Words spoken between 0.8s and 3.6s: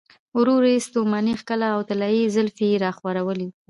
ستوماني کښله او طلايې زلفې يې راخورولې.